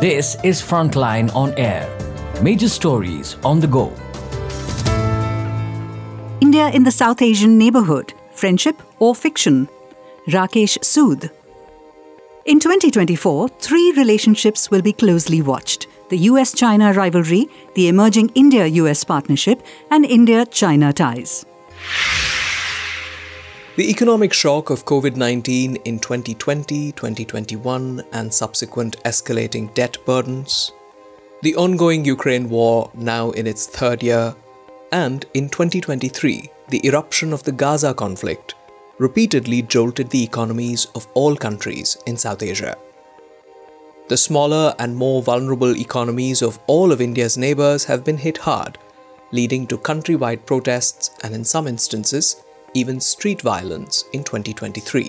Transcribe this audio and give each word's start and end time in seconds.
This 0.00 0.38
is 0.42 0.62
Frontline 0.62 1.30
on 1.36 1.52
Air. 1.58 1.86
Major 2.40 2.70
stories 2.70 3.36
on 3.44 3.60
the 3.60 3.66
go. 3.66 3.92
India 6.40 6.70
in 6.70 6.84
the 6.84 6.90
South 6.90 7.20
Asian 7.20 7.58
neighborhood 7.58 8.14
friendship 8.32 8.80
or 8.98 9.14
fiction? 9.14 9.68
Rakesh 10.26 10.78
Sood. 10.78 11.30
In 12.46 12.58
2024, 12.60 13.48
three 13.58 13.92
relationships 13.92 14.70
will 14.70 14.80
be 14.80 14.94
closely 14.94 15.42
watched 15.42 15.86
the 16.08 16.16
US 16.30 16.54
China 16.54 16.94
rivalry, 16.94 17.50
the 17.74 17.88
emerging 17.88 18.30
India 18.34 18.66
US 18.68 19.04
partnership, 19.04 19.62
and 19.90 20.06
India 20.06 20.46
China 20.46 20.94
ties. 20.94 21.44
The 23.76 23.88
economic 23.88 24.32
shock 24.32 24.70
of 24.70 24.84
COVID 24.84 25.14
19 25.14 25.76
in 25.84 26.00
2020, 26.00 26.90
2021, 26.90 28.02
and 28.12 28.34
subsequent 28.34 29.00
escalating 29.04 29.72
debt 29.74 29.96
burdens, 30.04 30.72
the 31.42 31.54
ongoing 31.54 32.04
Ukraine 32.04 32.50
war 32.50 32.90
now 32.94 33.30
in 33.30 33.46
its 33.46 33.68
third 33.68 34.02
year, 34.02 34.34
and 34.90 35.24
in 35.34 35.48
2023, 35.48 36.50
the 36.68 36.84
eruption 36.84 37.32
of 37.32 37.44
the 37.44 37.52
Gaza 37.52 37.94
conflict 37.94 38.56
repeatedly 38.98 39.62
jolted 39.62 40.10
the 40.10 40.24
economies 40.24 40.86
of 40.96 41.06
all 41.14 41.36
countries 41.36 41.96
in 42.06 42.16
South 42.16 42.42
Asia. 42.42 42.76
The 44.08 44.16
smaller 44.16 44.74
and 44.80 44.96
more 44.96 45.22
vulnerable 45.22 45.76
economies 45.76 46.42
of 46.42 46.58
all 46.66 46.90
of 46.90 47.00
India's 47.00 47.38
neighbours 47.38 47.84
have 47.84 48.04
been 48.04 48.18
hit 48.18 48.38
hard, 48.38 48.78
leading 49.30 49.68
to 49.68 49.78
countrywide 49.78 50.44
protests 50.44 51.12
and, 51.22 51.36
in 51.36 51.44
some 51.44 51.68
instances, 51.68 52.42
even 52.74 53.00
street 53.00 53.42
violence 53.42 54.04
in 54.12 54.24
2023. 54.24 55.08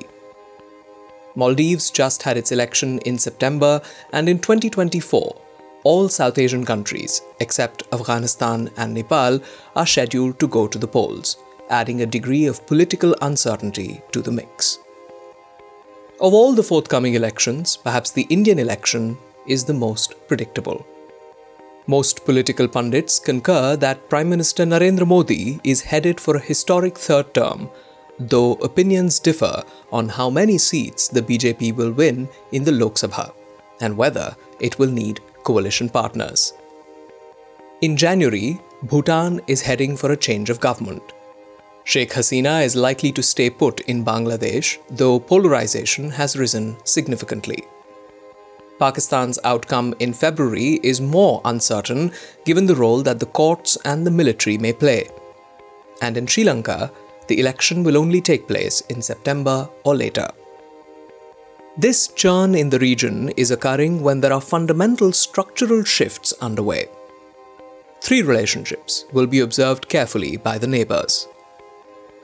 Maldives 1.36 1.90
just 1.90 2.24
had 2.24 2.38
its 2.38 2.52
election 2.52 3.00
in 3.00 3.18
September, 3.18 3.82
and 4.12 4.28
in 4.28 4.40
2024, 4.40 5.42
all 5.84 6.10
South 6.10 6.38
Asian 6.38 6.66
countries, 6.66 7.22
except 7.40 7.84
Afghanistan 7.94 8.70
and 8.78 8.94
Nepal, 8.94 9.40
are 9.76 9.88
scheduled 9.88 10.40
to 10.40 10.48
go 10.48 10.68
to 10.68 10.78
the 10.78 10.88
polls, 10.88 11.38
adding 11.70 12.02
a 12.02 12.06
degree 12.06 12.46
of 12.46 12.66
political 12.68 13.16
uncertainty 13.22 14.02
to 14.12 14.22
the 14.22 14.32
mix. 14.32 14.80
Of 16.20 16.34
all 16.34 16.54
the 16.54 16.64
forthcoming 16.64 17.16
elections, 17.16 17.78
perhaps 17.78 18.12
the 18.12 18.28
Indian 18.30 18.60
election 18.60 19.18
is 19.48 19.66
the 19.66 19.74
most 19.74 20.14
predictable. 20.28 20.86
Most 21.92 22.24
political 22.24 22.70
pundits 22.70 23.20
concur 23.20 23.76
that 23.76 24.08
Prime 24.08 24.30
Minister 24.30 24.66
Narendra 24.66 25.06
Modi 25.06 25.60
is 25.66 25.82
headed 25.82 26.22
for 26.22 26.38
a 26.38 26.48
historic 26.50 26.98
third 26.98 27.34
term, 27.34 27.70
though 28.18 28.54
opinions 28.68 29.20
differ 29.20 29.64
on 29.92 30.08
how 30.08 30.30
many 30.30 30.58
seats 30.58 31.10
the 31.10 31.22
BJP 31.22 31.76
will 31.76 31.92
win 31.92 32.30
in 32.54 32.64
the 32.64 32.72
Lok 32.72 32.94
Sabha 32.94 33.34
and 33.82 33.98
whether 33.98 34.38
it 34.62 34.80
will 34.80 34.92
need 35.02 35.20
coalition 35.44 35.90
partners. 35.90 36.54
In 37.82 37.98
January, 37.98 38.62
Bhutan 38.84 39.42
is 39.48 39.64
heading 39.64 39.98
for 39.98 40.14
a 40.14 40.24
change 40.28 40.50
of 40.50 40.62
government. 40.62 41.04
Sheikh 41.84 42.12
Hasina 42.12 42.64
is 42.64 42.76
likely 42.88 43.12
to 43.12 43.24
stay 43.34 43.50
put 43.50 43.82
in 43.82 44.06
Bangladesh, 44.06 44.78
though 44.90 45.20
polarization 45.20 46.12
has 46.12 46.38
risen 46.38 46.78
significantly. 46.86 47.66
Pakistan's 48.82 49.38
outcome 49.44 49.94
in 50.00 50.12
February 50.12 50.80
is 50.82 51.00
more 51.00 51.40
uncertain 51.46 52.12
given 52.46 52.66
the 52.66 52.76
role 52.76 53.04
that 53.04 53.20
the 53.20 53.28
courts 53.28 53.78
and 53.86 54.08
the 54.08 54.18
military 54.20 54.58
may 54.58 54.74
play. 54.74 55.08
And 56.02 56.18
in 56.18 56.26
Sri 56.26 56.44
Lanka, 56.44 56.92
the 57.28 57.40
election 57.40 57.84
will 57.84 57.96
only 57.96 58.22
take 58.22 58.48
place 58.48 58.82
in 58.90 59.04
September 59.04 59.70
or 59.84 59.96
later. 59.96 60.28
This 61.78 62.08
churn 62.08 62.56
in 62.56 62.72
the 62.72 62.80
region 62.80 63.30
is 63.38 63.52
occurring 63.52 64.02
when 64.02 64.20
there 64.20 64.34
are 64.34 64.42
fundamental 64.42 65.12
structural 65.12 65.84
shifts 65.84 66.34
underway. 66.42 66.90
Three 68.02 68.24
relationships 68.24 69.06
will 69.14 69.28
be 69.28 69.42
observed 69.42 69.90
carefully 69.90 70.38
by 70.38 70.58
the 70.58 70.66
neighbors. 70.66 71.28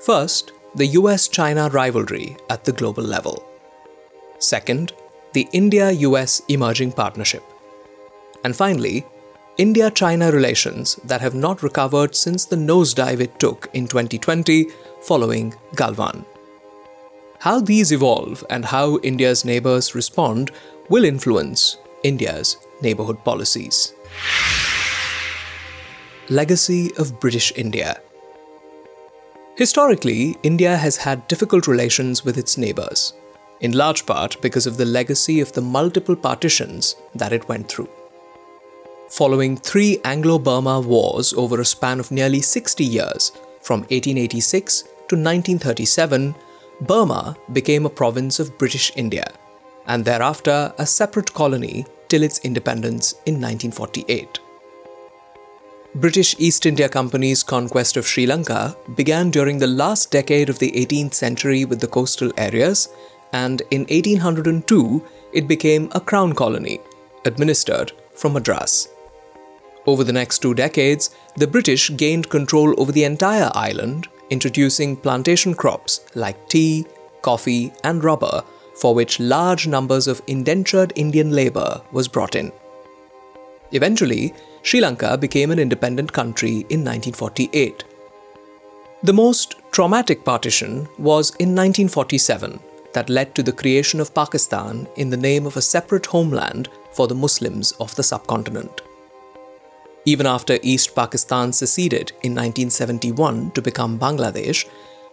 First, 0.01 0.53
the 0.73 0.87
US 0.87 1.27
China 1.27 1.69
rivalry 1.69 2.35
at 2.49 2.65
the 2.65 2.71
global 2.73 3.03
level. 3.03 3.45
Second, 4.39 4.93
the 5.37 5.47
India 5.51 5.91
US 5.91 6.41
Emerging 6.47 6.91
Partnership. 6.93 7.43
And 8.43 8.55
finally, 8.55 9.05
India 9.59 9.91
China 9.91 10.31
relations 10.31 10.95
that 11.03 11.21
have 11.21 11.35
not 11.35 11.61
recovered 11.61 12.15
since 12.15 12.45
the 12.45 12.55
nosedive 12.55 13.19
it 13.19 13.37
took 13.39 13.67
in 13.75 13.85
2020 13.85 14.65
following 15.03 15.53
Galwan. 15.75 16.25
How 17.37 17.59
these 17.59 17.91
evolve 17.91 18.43
and 18.49 18.65
how 18.65 18.97
India's 19.11 19.45
neighbors 19.45 19.93
respond 19.93 20.49
will 20.89 21.05
influence 21.05 21.77
India's 22.03 22.57
neighborhood 22.81 23.23
policies. 23.23 23.93
Legacy 26.29 26.89
of 26.97 27.19
British 27.19 27.53
India 27.55 28.01
Historically, 29.55 30.35
India 30.41 30.75
has 30.77 30.97
had 30.97 31.27
difficult 31.27 31.67
relations 31.67 32.25
with 32.25 32.39
its 32.39 32.57
neighbors 32.57 33.13
in 33.61 33.71
large 33.71 34.05
part 34.05 34.41
because 34.41 34.67
of 34.67 34.77
the 34.77 34.85
legacy 34.85 35.39
of 35.39 35.51
the 35.53 35.61
multiple 35.61 36.15
partitions 36.15 36.95
that 37.15 37.33
it 37.33 37.47
went 37.47 37.69
through. 37.69 37.89
Following 39.09 39.55
three 39.55 39.99
Anglo 40.03 40.37
Burma 40.37 40.81
wars 40.81 41.33
over 41.33 41.61
a 41.61 41.65
span 41.65 41.99
of 41.99 42.11
nearly 42.11 42.41
60 42.41 42.83
years, 42.83 43.31
from 43.61 43.81
1886 43.81 44.81
to 44.81 45.15
1937, 45.15 46.35
Burma 46.81 47.35
became 47.53 47.85
a 47.85 47.89
province 47.89 48.39
of 48.39 48.57
British 48.57 48.91
India, 48.95 49.31
and 49.87 50.03
thereafter 50.03 50.73
a 50.77 50.85
separate 50.85 51.33
colony 51.33 51.85
till 52.09 52.21
its 52.21 52.39
independence 52.39 53.13
in 53.25 53.35
1948. 53.35 54.39
British 55.95 56.35
East 56.37 56.65
India 56.65 56.87
Company's 56.87 57.41
conquest 57.41 57.97
of 57.97 58.05
Sri 58.05 58.27
Lanka 58.27 58.77
began 58.95 59.31
during 59.31 59.57
the 59.57 59.67
last 59.67 60.11
decade 60.11 60.49
of 60.49 60.59
the 60.59 60.71
18th 60.71 61.13
century 61.13 61.65
with 61.65 61.79
the 61.79 61.87
coastal 61.87 62.31
areas 62.37 62.89
and 63.43 63.61
in 63.75 63.81
1802 63.81 65.03
it 65.33 65.47
became 65.53 65.89
a 65.91 66.05
crown 66.09 66.33
colony, 66.33 66.79
administered 67.25 67.91
from 68.13 68.33
Madras. 68.33 68.87
Over 69.85 70.03
the 70.03 70.17
next 70.19 70.39
two 70.39 70.53
decades, 70.53 71.09
the 71.41 71.51
British 71.55 71.83
gained 72.03 72.29
control 72.29 72.69
over 72.81 72.91
the 72.91 73.05
entire 73.05 73.51
island, 73.53 74.07
introducing 74.29 74.97
plantation 75.05 75.53
crops 75.53 76.01
like 76.23 76.49
tea, 76.49 76.85
coffee, 77.21 77.71
and 77.83 78.03
rubber, 78.03 78.43
for 78.81 78.93
which 78.93 79.19
large 79.19 79.67
numbers 79.67 80.07
of 80.07 80.21
indentured 80.27 80.91
Indian 80.95 81.31
labour 81.31 81.81
was 81.91 82.07
brought 82.07 82.35
in. 82.35 82.51
Eventually, 83.71 84.33
Sri 84.61 84.81
Lanka 84.81 85.17
became 85.17 85.51
an 85.51 85.59
independent 85.59 86.11
country 86.19 86.55
in 86.75 86.83
1948. 86.83 87.83
The 89.03 89.13
most 89.13 89.55
traumatic 89.71 90.23
partition 90.25 90.87
was 90.97 91.29
in 91.43 91.49
1947 91.55 92.59
that 92.93 93.09
led 93.09 93.35
to 93.35 93.43
the 93.43 93.51
creation 93.51 93.99
of 93.99 94.13
Pakistan 94.13 94.87
in 94.95 95.09
the 95.09 95.17
name 95.17 95.45
of 95.45 95.57
a 95.57 95.61
separate 95.61 96.05
homeland 96.07 96.69
for 96.91 97.07
the 97.07 97.15
Muslims 97.15 97.71
of 97.73 97.95
the 97.95 98.03
subcontinent. 98.03 98.81
Even 100.05 100.25
after 100.25 100.57
East 100.63 100.95
Pakistan 100.95 101.51
seceded 101.51 102.11
in 102.23 102.33
1971 102.33 103.51
to 103.51 103.61
become 103.61 103.99
Bangladesh, 103.99 104.65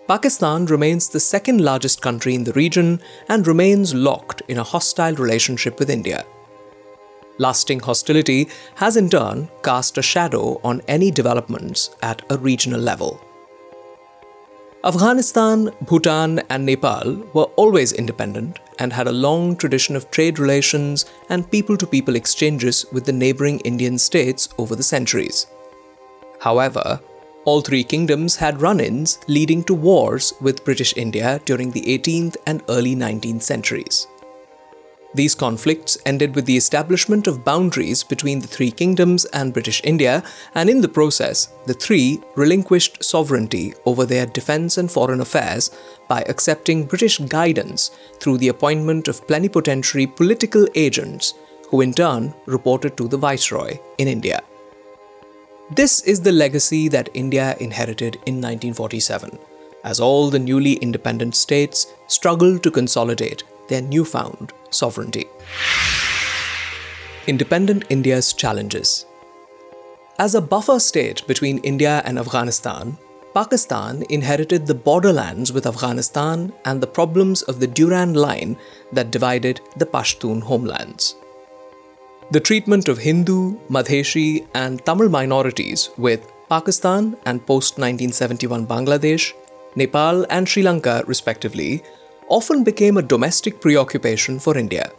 Pakistan 0.07 0.67
remains 0.67 1.09
the 1.09 1.19
second 1.19 1.61
largest 1.61 2.01
country 2.01 2.35
in 2.35 2.45
the 2.45 2.53
region 2.53 3.01
and 3.29 3.47
remains 3.47 3.95
locked 3.95 4.43
in 4.49 4.59
a 4.59 4.63
hostile 4.63 5.15
relationship 5.15 5.79
with 5.79 5.91
India. 5.91 6.25
Lasting 7.39 7.81
hostility 7.81 8.49
has 8.77 8.97
in 8.97 9.09
turn 9.09 9.49
cast 9.65 9.99
a 9.99 10.03
shadow 10.03 10.61
on 10.63 10.83
any 10.87 11.11
developments 11.11 11.91
at 12.03 12.23
a 12.31 12.39
regional 12.39 12.81
level. 12.81 13.21
Afghanistan, 14.85 15.71
Bhutan, 15.81 16.41
and 16.51 16.67
Nepal 16.67 17.17
were 17.33 17.49
always 17.57 17.95
independent 17.95 18.59
and 18.79 18.93
had 18.93 19.09
a 19.09 19.13
long 19.13 19.57
tradition 19.57 19.97
of 19.97 20.11
trade 20.11 20.39
relations 20.39 21.07
and 21.31 21.51
people 21.51 21.79
to 21.79 21.87
people 21.87 22.17
exchanges 22.17 22.85
with 22.93 23.07
the 23.07 23.13
neighboring 23.13 23.61
Indian 23.61 23.97
states 23.97 24.51
over 24.59 24.77
the 24.77 24.83
centuries. 24.83 25.47
However, 26.41 27.01
all 27.47 27.63
three 27.63 27.83
kingdoms 27.83 28.37
had 28.37 28.61
run 28.61 28.79
ins 28.79 29.21
leading 29.27 29.65
to 29.65 29.73
wars 29.73 30.35
with 30.43 30.65
British 30.67 30.93
India 30.99 31.41
during 31.47 31.71
the 31.71 31.81
18th 31.81 32.37
and 32.47 32.63
early 32.69 32.95
19th 32.95 33.41
centuries. 33.41 34.07
These 35.15 35.37
conflicts 35.37 35.97
ended 36.05 36.35
with 36.35 36.45
the 36.45 36.57
establishment 36.57 37.29
of 37.29 37.45
boundaries 37.45 38.03
between 38.03 38.41
the 38.41 38.49
three 38.49 38.73
kingdoms 38.73 39.25
and 39.27 39.53
British 39.53 39.81
India, 39.85 40.25
and 40.57 40.69
in 40.69 40.81
the 40.81 40.89
process, 40.89 41.53
the 41.67 41.75
three 41.75 42.21
relinquished 42.35 43.03
sovereignty 43.05 43.75
over 43.87 44.05
their 44.05 44.27
defence 44.27 44.77
and 44.77 44.91
foreign 44.91 45.21
affairs 45.21 45.71
by 46.09 46.23
accepting 46.23 46.85
British 46.85 47.19
guidance 47.19 47.93
through 48.19 48.39
the 48.39 48.49
appointment 48.49 49.07
of 49.07 49.25
plenipotentiary 49.29 50.09
political 50.09 50.67
agents, 50.75 51.35
who 51.71 51.81
in 51.81 51.95
turn 51.95 52.35
reported 52.47 52.97
to 52.97 53.07
the 53.07 53.17
Viceroy 53.17 53.79
in 53.99 54.09
India. 54.09 54.43
This 55.71 56.03
is 56.03 56.21
the 56.21 56.33
legacy 56.33 56.89
that 56.89 57.09
India 57.15 57.57
inherited 57.61 58.17
in 58.27 58.43
1947, 58.43 59.39
as 59.85 60.01
all 60.01 60.29
the 60.29 60.41
newly 60.41 60.73
independent 60.75 61.37
states 61.37 61.87
struggled 62.09 62.65
to 62.65 62.71
consolidate 62.73 63.45
their 63.69 63.81
newfound 63.81 64.53
sovereignty. 64.75 65.27
Independent 67.27 67.85
India's 67.89 68.33
challenges. 68.33 69.07
As 70.19 70.35
a 70.35 70.41
buffer 70.41 70.79
state 70.79 71.27
between 71.27 71.59
India 71.59 72.03
and 72.05 72.19
Afghanistan, 72.19 72.99
Pakistan 73.35 74.05
inherited 74.11 74.67
the 74.67 74.75
borderlands 74.75 75.53
with 75.53 75.67
Afghanistan 75.67 76.53
and 76.65 76.81
the 76.81 76.87
problems 76.87 77.43
of 77.43 77.59
the 77.59 77.67
Durand 77.67 78.17
Line 78.17 78.57
that 78.93 79.11
divided 79.11 79.61
the 79.77 79.87
Pashtun 79.87 80.41
homelands. 80.41 81.17
The 82.31 82.41
treatment 82.41 82.89
of 82.89 82.99
Hindu, 82.99 83.59
Madheshi, 83.69 84.47
and 84.55 84.85
Tamil 84.87 85.09
minorities 85.09 85.91
with 85.99 86.31
Pakistan 86.49 87.17
and 87.27 87.45
post 87.45 87.79
1971 87.79 88.67
Bangladesh, 88.67 89.33
Nepal, 89.75 90.25
and 90.31 90.49
Sri 90.49 90.63
Lanka, 90.63 91.03
respectively, 91.07 91.83
often 92.29 92.65
became 92.65 92.97
a 92.97 93.03
domestic 93.03 93.61
preoccupation 93.61 94.39
for 94.39 94.57
India. 94.57 94.91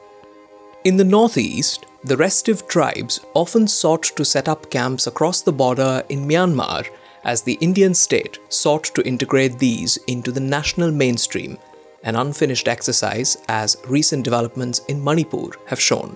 In 0.84 0.98
the 0.98 1.04
northeast, 1.04 1.86
the 2.04 2.18
restive 2.18 2.68
tribes 2.68 3.20
often 3.34 3.68
sought 3.68 4.04
to 4.04 4.24
set 4.24 4.48
up 4.48 4.70
camps 4.70 5.08
across 5.08 5.42
the 5.42 5.52
border 5.52 6.04
in 6.10 6.28
Myanmar 6.28 6.88
as 7.24 7.42
the 7.42 7.58
Indian 7.60 7.96
state 7.96 8.38
sought 8.50 8.84
to 8.94 9.08
integrate 9.08 9.58
these 9.58 9.98
into 10.06 10.32
the 10.32 10.40
national 10.40 10.92
mainstream, 10.92 11.58
an 12.04 12.16
unfinished 12.16 12.68
exercise 12.68 13.38
as 13.50 13.78
recent 13.88 14.24
developments 14.24 14.80
in 14.88 15.04
Manipur 15.04 15.50
have 15.66 15.82
shown. 15.82 16.16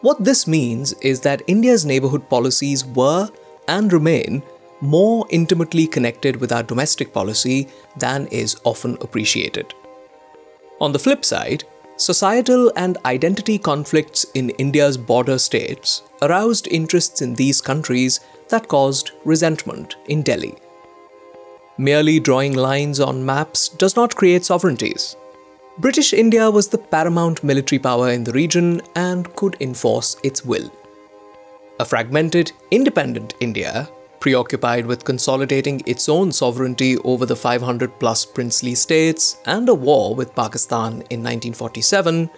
What 0.00 0.24
this 0.24 0.46
means 0.46 0.92
is 0.94 1.20
that 1.20 1.42
India's 1.46 1.86
neighbourhood 1.86 2.28
policies 2.28 2.84
were 2.84 3.30
and 3.68 3.92
remain 3.92 4.42
more 4.80 5.26
intimately 5.30 5.86
connected 5.86 6.36
with 6.36 6.52
our 6.52 6.62
domestic 6.62 7.12
policy 7.12 7.68
than 7.96 8.26
is 8.28 8.56
often 8.64 8.96
appreciated. 9.00 9.74
On 10.80 10.92
the 10.92 10.98
flip 10.98 11.24
side, 11.24 11.64
societal 11.96 12.70
and 12.76 12.98
identity 13.06 13.58
conflicts 13.58 14.24
in 14.34 14.50
India's 14.50 14.98
border 14.98 15.38
states 15.38 16.02
aroused 16.22 16.68
interests 16.68 17.22
in 17.22 17.34
these 17.34 17.60
countries 17.60 18.20
that 18.50 18.68
caused 18.68 19.12
resentment 19.24 19.96
in 20.06 20.22
Delhi. 20.22 20.54
Merely 21.78 22.20
drawing 22.20 22.54
lines 22.54 23.00
on 23.00 23.24
maps 23.24 23.68
does 23.68 23.96
not 23.96 24.16
create 24.16 24.44
sovereignties. 24.44 25.16
British 25.78 26.14
India 26.14 26.50
was 26.50 26.68
the 26.68 26.78
paramount 26.78 27.44
military 27.44 27.78
power 27.78 28.10
in 28.10 28.24
the 28.24 28.32
region 28.32 28.80
and 28.94 29.34
could 29.36 29.56
enforce 29.60 30.16
its 30.22 30.42
will. 30.44 30.72
A 31.80 31.84
fragmented, 31.84 32.52
independent 32.70 33.34
India, 33.40 33.88
preoccupied 34.20 34.86
with 34.86 35.04
consolidating 35.04 35.82
its 35.86 36.08
own 36.08 36.32
sovereignty 36.32 36.96
over 36.98 37.26
the 37.26 37.36
500 37.36 37.98
plus 37.98 38.24
princely 38.24 38.74
states 38.74 39.38
and 39.46 39.68
a 39.68 39.74
war 39.74 40.14
with 40.14 40.34
Pakistan 40.34 40.92
in 41.10 41.22
1947, 41.22 42.30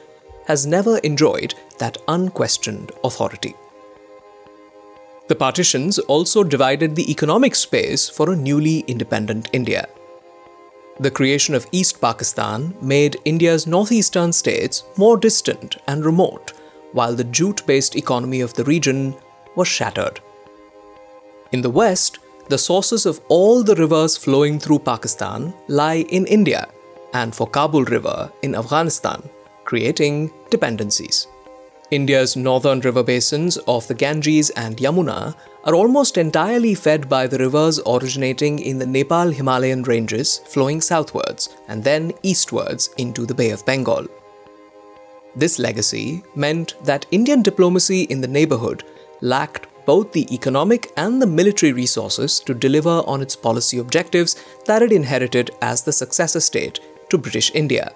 has 0.47 0.67
never 0.67 0.99
enjoyed 0.99 1.55
that 1.79 1.99
unquestioned 2.09 2.91
authority. 3.05 3.55
The 5.29 5.35
partitions 5.35 5.99
also 5.99 6.43
divided 6.43 6.97
the 6.97 7.11
economic 7.11 7.55
space 7.55 8.09
for 8.09 8.31
a 8.31 8.37
newly 8.37 8.81
independent 8.81 9.51
India. 9.53 9.87
The 11.01 11.11
creation 11.11 11.55
of 11.55 11.67
East 11.71 12.01
Pakistan 12.01 12.75
made 12.81 13.21
India's 13.27 13.67
northeastern 13.67 14.33
states 14.33 14.85
more 14.97 15.19
distant 15.19 15.77
and 15.87 16.05
remote, 16.05 16.55
while 16.93 17.15
the 17.15 17.25
jute 17.25 17.65
based 17.67 17.95
economy 17.95 18.41
of 18.41 18.55
the 18.55 18.65
region 18.65 19.15
was 19.55 19.69
shattered. 19.69 20.21
In 21.51 21.63
the 21.63 21.71
west, 21.71 22.19
the 22.49 22.59
sources 22.59 23.07
of 23.07 23.21
all 23.29 23.63
the 23.63 23.75
rivers 23.75 24.17
flowing 24.17 24.59
through 24.59 24.81
Pakistan 24.81 25.55
lie 25.67 26.05
in 26.11 26.27
India 26.27 26.69
and 27.15 27.35
for 27.35 27.47
Kabul 27.47 27.85
River 27.85 28.31
in 28.43 28.55
Afghanistan, 28.55 29.23
creating 29.65 30.31
dependencies. 30.51 31.27
India's 31.91 32.37
northern 32.37 32.81
river 32.81 33.03
basins 33.03 33.57
of 33.67 33.89
the 33.89 33.95
Ganges 33.95 34.51
and 34.51 34.77
Yamuna 34.77 35.35
are 35.65 35.75
almost 35.75 36.19
entirely 36.19 36.75
fed 36.75 37.09
by 37.09 37.27
the 37.27 37.39
rivers 37.39 37.81
originating 37.87 38.59
in 38.59 38.79
the 38.79 38.87
Nepal 38.87 39.31
Himalayan 39.31 39.85
ranges 39.85 40.39
flowing 40.47 40.83
southwards 40.83 41.49
and 41.69 41.83
then 41.83 42.13
eastwards 42.23 42.91
into 42.99 43.25
the 43.25 43.35
Bay 43.35 43.51
of 43.53 43.65
Bengal. 43.65 44.07
This 45.35 45.59
legacy 45.59 46.23
meant 46.35 46.75
that 46.85 47.07
Indian 47.11 47.41
diplomacy 47.41 48.03
in 48.03 48.21
the 48.21 48.29
neighborhood 48.29 48.85
lacked 49.23 49.68
both 49.89 50.13
the 50.13 50.27
economic 50.35 50.93
and 50.99 51.23
the 51.23 51.33
military 51.41 51.73
resources 51.73 52.41
to 52.41 52.53
deliver 52.53 52.97
on 53.13 53.23
its 53.23 53.35
policy 53.35 53.79
objectives 53.79 54.37
that 54.67 54.83
it 54.83 54.93
inherited 54.93 55.51
as 55.63 55.83
the 55.83 55.99
successor 56.01 56.41
state 56.41 56.81
to 57.09 57.17
British 57.17 57.51
India. 57.55 57.93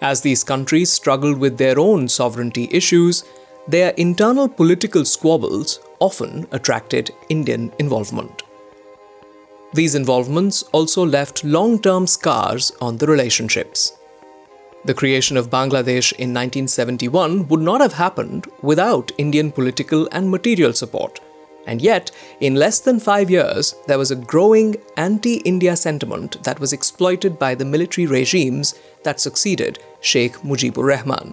As 0.00 0.22
these 0.22 0.42
countries 0.42 0.90
struggled 0.90 1.38
with 1.38 1.58
their 1.58 1.78
own 1.78 2.08
sovereignty 2.08 2.68
issues, 2.70 3.24
their 3.68 3.90
internal 4.06 4.48
political 4.48 5.04
squabbles 5.04 5.80
often 5.98 6.46
attracted 6.50 7.10
Indian 7.28 7.70
involvement. 7.78 8.42
These 9.74 9.94
involvements 9.94 10.62
also 10.72 11.04
left 11.04 11.44
long 11.44 11.78
term 11.78 12.06
scars 12.06 12.72
on 12.80 12.96
the 12.96 13.06
relationships. 13.06 13.92
The 14.84 14.94
creation 14.94 15.38
of 15.38 15.48
Bangladesh 15.48 16.12
in 16.12 16.34
1971 16.34 17.48
would 17.48 17.60
not 17.60 17.80
have 17.80 17.94
happened 17.94 18.46
without 18.60 19.12
Indian 19.16 19.50
political 19.50 20.06
and 20.12 20.30
material 20.30 20.74
support. 20.74 21.20
And 21.66 21.80
yet, 21.80 22.10
in 22.40 22.56
less 22.56 22.80
than 22.80 23.00
five 23.00 23.30
years, 23.30 23.74
there 23.86 23.96
was 23.96 24.10
a 24.10 24.16
growing 24.16 24.76
anti 24.98 25.36
India 25.38 25.74
sentiment 25.76 26.42
that 26.44 26.60
was 26.60 26.74
exploited 26.74 27.38
by 27.38 27.54
the 27.54 27.64
military 27.64 28.06
regimes 28.06 28.74
that 29.04 29.20
succeeded 29.20 29.78
Sheikh 30.02 30.34
Mujibur 30.42 30.84
Rahman. 30.84 31.32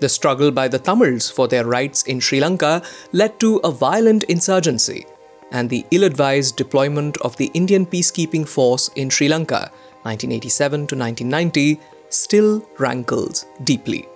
The 0.00 0.10
struggle 0.10 0.50
by 0.50 0.68
the 0.68 0.78
Tamils 0.78 1.30
for 1.30 1.48
their 1.48 1.64
rights 1.64 2.02
in 2.02 2.20
Sri 2.20 2.40
Lanka 2.40 2.82
led 3.12 3.40
to 3.40 3.56
a 3.64 3.70
violent 3.70 4.24
insurgency, 4.24 5.06
and 5.50 5.70
the 5.70 5.86
ill 5.90 6.04
advised 6.04 6.56
deployment 6.56 7.16
of 7.22 7.38
the 7.38 7.50
Indian 7.54 7.86
peacekeeping 7.86 8.46
force 8.46 8.88
in 8.88 9.08
Sri 9.08 9.28
Lanka 9.28 9.72
1987 10.02 10.86
to 10.88 10.96
1990 10.96 11.80
still 12.14 12.66
rankles 12.78 13.46
deeply. 13.64 14.08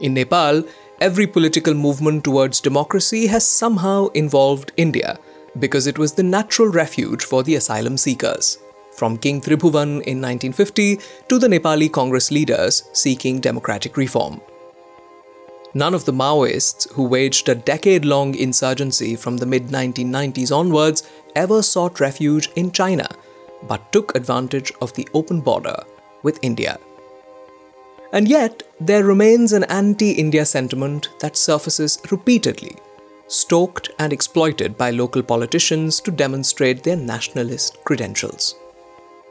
In 0.00 0.14
Nepal, 0.14 0.64
every 1.00 1.26
political 1.26 1.74
movement 1.74 2.24
towards 2.24 2.60
democracy 2.60 3.26
has 3.26 3.46
somehow 3.46 4.08
involved 4.08 4.72
India 4.76 5.18
because 5.58 5.86
it 5.86 5.98
was 5.98 6.14
the 6.14 6.22
natural 6.22 6.68
refuge 6.68 7.24
for 7.24 7.42
the 7.42 7.56
asylum 7.56 7.96
seekers, 7.96 8.58
from 8.92 9.18
King 9.18 9.40
Tribhuvan 9.40 10.00
in 10.02 10.22
1950 10.22 11.00
to 11.28 11.38
the 11.38 11.48
Nepali 11.48 11.92
Congress 11.92 12.30
leaders 12.30 12.84
seeking 12.92 13.40
democratic 13.40 13.96
reform. 13.96 14.40
None 15.74 15.94
of 15.94 16.04
the 16.04 16.12
Maoists 16.12 16.90
who 16.92 17.04
waged 17.04 17.48
a 17.48 17.54
decade 17.54 18.04
long 18.04 18.34
insurgency 18.34 19.16
from 19.16 19.36
the 19.36 19.46
mid 19.46 19.68
1990s 19.68 20.54
onwards 20.54 21.02
ever 21.36 21.62
sought 21.62 22.00
refuge 22.00 22.48
in 22.56 22.72
China, 22.72 23.08
but 23.62 23.92
took 23.92 24.16
advantage 24.16 24.72
of 24.80 24.94
the 24.94 25.06
open 25.14 25.40
border 25.40 25.84
with 26.22 26.38
India. 26.42 26.78
And 28.12 28.28
yet, 28.28 28.62
there 28.80 29.04
remains 29.04 29.52
an 29.52 29.64
anti 29.64 30.12
India 30.12 30.44
sentiment 30.44 31.10
that 31.20 31.36
surfaces 31.36 32.00
repeatedly, 32.10 32.76
stoked 33.28 33.90
and 33.98 34.12
exploited 34.12 34.76
by 34.76 34.90
local 34.90 35.22
politicians 35.22 36.00
to 36.00 36.10
demonstrate 36.10 36.82
their 36.82 36.96
nationalist 36.96 37.78
credentials. 37.84 38.56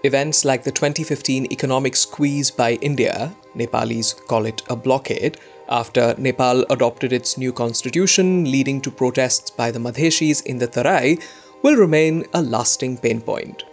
Events 0.04 0.46
like 0.46 0.64
the 0.64 0.72
2015 0.72 1.52
economic 1.52 1.94
squeeze 1.94 2.50
by 2.50 2.76
India, 2.76 3.36
Nepalis 3.54 4.14
call 4.28 4.46
it 4.46 4.62
a 4.70 4.76
blockade, 4.76 5.38
after 5.68 6.16
Nepal 6.18 6.66
adopted 6.70 7.12
its 7.12 7.38
new 7.38 7.52
constitution, 7.52 8.50
leading 8.50 8.80
to 8.82 8.92
protests 8.92 9.52
by 9.52 9.72
the 9.72 9.80
Madheshis 9.80 10.46
in 10.46 10.58
the 10.58 10.68
Tarai, 10.68 11.20
will 11.64 11.76
remain 11.76 12.26
a 12.34 12.42
lasting 12.42 12.98
pain 12.98 13.20
point. 13.20 13.66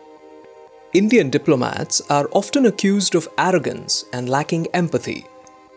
Indian 0.97 1.29
diplomats 1.29 2.01
are 2.09 2.27
often 2.33 2.65
accused 2.65 3.15
of 3.15 3.29
arrogance 3.37 4.07
and 4.15 4.31
lacking 4.31 4.67
empathy, 4.73 5.27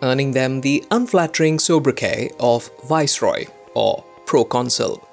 earning 0.02 0.32
them 0.32 0.62
the 0.62 0.82
unflattering 0.92 1.60
sobriquet 1.60 2.32
of 2.40 2.70
Viceroy 2.88 3.44
or 3.74 4.02
Proconsul. 4.26 5.06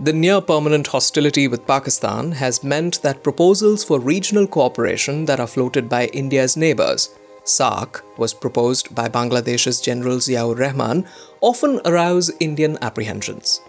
The 0.00 0.12
near 0.12 0.42
permanent 0.42 0.88
hostility 0.88 1.48
with 1.48 1.66
Pakistan 1.66 2.32
has 2.32 2.62
meant 2.62 3.00
that 3.00 3.22
proposals 3.22 3.84
for 3.84 3.98
regional 3.98 4.46
cooperation 4.46 5.24
that 5.24 5.40
are 5.40 5.46
floated 5.46 5.88
by 5.88 6.08
India's 6.08 6.54
neighbors, 6.54 7.08
SAARC, 7.44 8.02
was 8.18 8.34
proposed 8.34 8.94
by 8.94 9.08
Bangladesh's 9.08 9.80
General 9.80 10.18
Ziaur 10.18 10.58
Rahman, 10.58 11.06
often 11.40 11.80
arouse 11.86 12.30
Indian 12.38 12.76
apprehensions. 12.82 13.62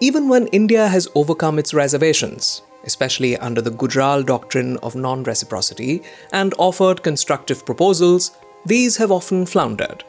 Even 0.00 0.28
when 0.28 0.48
India 0.48 0.88
has 0.88 1.08
overcome 1.14 1.58
its 1.58 1.72
reservations, 1.72 2.60
especially 2.86 3.36
under 3.38 3.60
the 3.60 3.70
Gujral 3.70 4.24
doctrine 4.24 4.76
of 4.78 4.94
non 4.94 5.22
reciprocity, 5.24 6.02
and 6.32 6.54
offered 6.58 7.02
constructive 7.02 7.64
proposals, 7.64 8.32
these 8.66 8.96
have 8.96 9.10
often 9.10 9.46
floundered, 9.46 10.04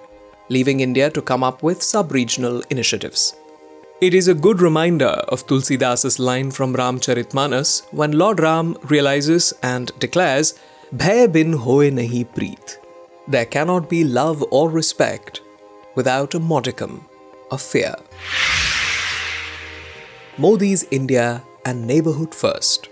leaving 0.49 0.79
India 0.79 1.09
to 1.09 1.21
come 1.21 1.43
up 1.43 1.63
with 1.63 1.83
sub 1.83 2.11
regional 2.11 2.61
initiatives. 2.69 3.35
It 4.01 4.13
is 4.13 4.27
a 4.27 4.33
good 4.33 4.61
reminder 4.61 5.15
of 5.33 5.47
Tulsidas's 5.47 6.19
line 6.19 6.51
from 6.51 6.75
Ramcharitmanas 6.75 7.83
when 7.91 8.11
Lord 8.11 8.39
Ram 8.41 8.77
realizes 8.83 9.53
and 9.63 9.91
declares, 9.99 10.53
Bhay 10.93 11.31
bin 11.31 11.53
hoye 11.53 11.91
nahi 11.91 12.25
preet, 12.25 12.77
there 13.27 13.45
cannot 13.45 13.89
be 13.89 14.03
love 14.03 14.43
or 14.51 14.69
respect 14.69 15.41
without 15.95 16.35
a 16.35 16.39
modicum 16.39 17.05
of 17.51 17.61
fear. 17.61 17.95
Modi's 20.37 20.83
India 20.91 21.41
and 21.65 21.85
Neighbourhood 21.85 22.33
First. 22.33 22.89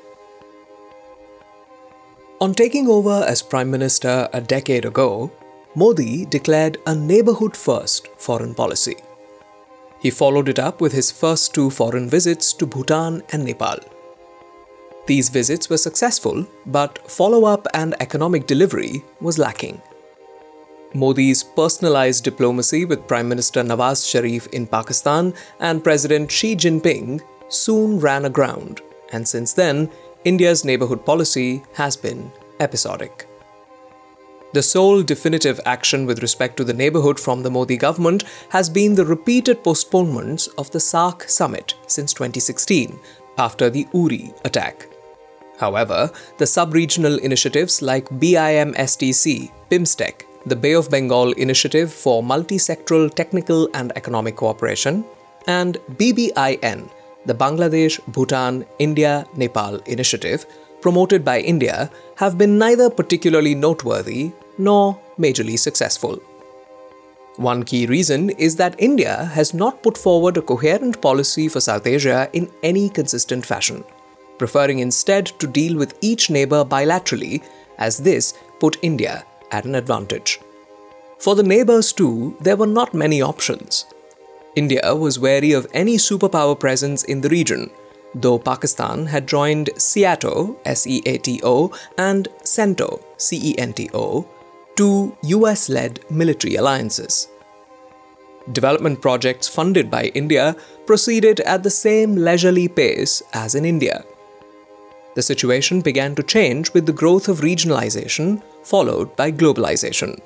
On 2.42 2.54
taking 2.54 2.90
over 2.90 3.24
as 3.26 3.42
Prime 3.42 3.72
Minister 3.72 4.28
a 4.34 4.42
decade 4.42 4.84
ago, 4.84 5.32
Modi 5.76 6.26
declared 6.26 6.78
a 6.86 6.94
neighbourhood 6.94 7.56
first 7.56 8.08
foreign 8.18 8.54
policy. 8.54 8.98
He 10.00 10.10
followed 10.10 10.50
it 10.50 10.60
up 10.60 10.82
with 10.82 10.92
his 10.92 11.12
first 11.12 11.54
two 11.54 11.70
foreign 11.70 12.10
visits 12.10 12.52
to 12.54 12.66
Bhutan 12.66 13.24
and 13.32 13.46
Nepal. 13.46 13.78
These 15.06 15.30
visits 15.30 15.70
were 15.70 15.78
successful, 15.78 16.46
but 16.66 17.10
follow 17.10 17.46
up 17.46 17.68
and 17.74 17.96
economic 18.02 18.48
delivery 18.48 19.04
was 19.22 19.40
lacking. 19.40 19.82
Modi's 20.94 21.44
personalized 21.44 22.24
diplomacy 22.24 22.86
with 22.86 23.08
Prime 23.08 23.28
Minister 23.28 23.64
Nawaz 23.64 24.08
Sharif 24.08 24.48
in 24.48 24.68
Pakistan 24.68 25.34
and 25.60 25.84
President 25.84 26.32
Xi 26.32 26.56
Jinping 26.56 27.22
soon 27.50 28.00
ran 28.00 28.26
aground, 28.26 28.82
and 29.12 29.28
since 29.28 29.54
then, 29.54 29.90
India's 30.24 30.64
neighbourhood 30.64 31.06
policy 31.06 31.64
has 31.74 31.98
been 31.98 32.32
episodic. 32.60 33.28
The 34.54 34.62
sole 34.62 35.02
definitive 35.02 35.60
action 35.66 36.06
with 36.06 36.22
respect 36.22 36.58
to 36.58 36.64
the 36.64 36.74
neighbourhood 36.74 37.20
from 37.20 37.42
the 37.42 37.50
Modi 37.50 37.76
government 37.76 38.24
has 38.50 38.70
been 38.70 38.94
the 38.94 39.06
repeated 39.06 39.64
postponements 39.64 40.46
of 40.60 40.70
the 40.70 40.80
SAARC 40.80 41.28
summit 41.28 41.74
since 41.88 42.14
2016 42.14 43.00
after 43.40 43.70
the 43.70 43.88
Uri 43.94 44.32
attack. 44.46 44.88
However, 45.58 46.12
the 46.38 46.46
sub 46.46 46.74
regional 46.74 47.18
initiatives 47.18 47.82
like 47.82 48.08
BIMSTC, 48.10 49.52
BIMSTEC, 49.72 50.26
the 50.46 50.56
Bay 50.56 50.74
of 50.74 50.90
Bengal 50.90 51.32
Initiative 51.32 51.92
for 51.92 52.22
Multi 52.22 52.58
Sectoral 52.58 53.14
Technical 53.14 53.70
and 53.74 53.92
Economic 53.96 54.36
Cooperation, 54.36 55.04
and 55.48 55.78
BBIN, 55.94 56.90
the 57.26 57.34
Bangladesh, 57.34 58.00
Bhutan, 58.08 58.66
India, 58.80 59.26
Nepal 59.36 59.78
initiative, 59.86 60.46
promoted 60.82 61.24
by 61.24 61.40
India, 61.40 61.90
have 62.18 62.38
been 62.38 62.58
neither 62.58 62.90
particularly 62.90 63.56
noteworthy 63.56 64.32
nor 64.58 65.00
majorly 65.18 65.58
successful. 65.58 66.20
One 67.38 67.64
key 67.64 67.88
reason 67.88 68.30
is 68.32 68.58
that 68.58 68.76
India 68.78 69.26
has 69.34 69.54
not 69.54 69.82
put 69.82 69.98
forward 69.98 70.38
a 70.38 70.42
coherent 70.42 71.02
policy 71.02 71.48
for 71.48 71.60
South 71.60 71.88
Asia 71.88 72.30
in 72.34 72.52
any 72.62 72.90
consistent 72.90 73.46
fashion, 73.46 73.84
preferring 74.38 74.80
instead 74.80 75.26
to 75.40 75.48
deal 75.48 75.76
with 75.76 75.98
each 76.02 76.30
neighbor 76.30 76.64
bilaterally, 76.64 77.44
as 77.80 77.98
this 77.98 78.36
put 78.60 78.78
India 78.84 79.26
at 79.52 79.66
an 79.66 79.74
advantage. 79.74 80.40
For 81.18 81.36
the 81.36 81.44
neighbors, 81.44 81.94
too, 81.94 82.38
there 82.42 82.58
were 82.58 82.68
not 82.68 82.94
many 82.94 83.22
options. 83.22 83.86
India 84.56 84.96
was 84.96 85.18
wary 85.20 85.52
of 85.52 85.68
any 85.74 85.98
superpower 85.98 86.60
presence 86.60 87.04
in 87.04 87.22
the 87.22 87.30
region, 87.30 87.72
though 88.14 88.38
Pakistan 88.38 89.08
had 89.08 89.28
joined 89.28 89.72
SEATO, 89.78 90.56
S 90.66 90.86
E 90.86 91.02
A 91.06 91.18
T 91.18 91.42
O, 91.44 91.72
and 91.98 92.28
CENTO, 92.44 93.02
C 93.18 93.40
E 93.52 93.58
N 93.58 93.74
T 93.74 93.90
O, 93.94 94.28
two 94.76 95.16
US 95.24 95.70
led 95.70 96.00
military 96.12 96.56
alliances. 96.56 97.28
Development 98.52 99.02
projects 99.02 99.48
funded 99.48 99.90
by 99.90 100.12
India 100.14 100.56
proceeded 100.86 101.40
at 101.42 101.64
the 101.64 101.70
same 101.70 102.16
leisurely 102.16 102.68
pace 102.68 103.24
as 103.34 103.56
in 103.56 103.66
India. 103.66 104.04
The 105.16 105.22
situation 105.22 105.82
began 105.82 106.14
to 106.16 106.24
change 106.24 106.74
with 106.74 106.86
the 106.86 106.94
growth 106.94 107.30
of 107.30 107.42
regionalization, 107.42 108.44
followed 108.64 109.16
by 109.16 109.32
globalization. 109.32 110.20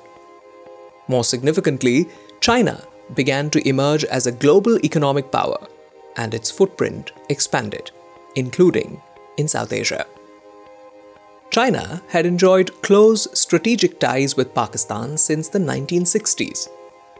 More 1.06 1.24
significantly, 1.24 2.08
China 2.40 2.82
began 3.14 3.50
to 3.50 3.68
emerge 3.68 4.04
as 4.04 4.26
a 4.26 4.32
global 4.32 4.78
economic 4.84 5.30
power, 5.30 5.58
and 6.16 6.34
its 6.34 6.50
footprint 6.50 7.12
expanded, 7.28 7.90
including 8.34 9.00
in 9.36 9.48
South 9.48 9.72
Asia. 9.72 10.06
China 11.50 12.02
had 12.08 12.26
enjoyed 12.26 12.82
close 12.82 13.26
strategic 13.32 13.98
ties 13.98 14.36
with 14.36 14.54
Pakistan 14.54 15.16
since 15.16 15.48
the 15.48 15.58
1960s, 15.58 16.68